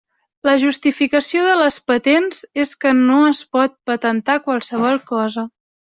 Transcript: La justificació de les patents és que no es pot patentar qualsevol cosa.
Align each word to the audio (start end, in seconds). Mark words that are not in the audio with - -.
La 0.47 0.53
justificació 0.61 1.43
de 1.47 1.51
les 1.59 1.77
patents 1.91 2.41
és 2.65 2.73
que 2.87 2.97
no 3.05 3.21
es 3.35 3.43
pot 3.59 3.79
patentar 3.93 4.43
qualsevol 4.49 5.03
cosa. 5.15 5.47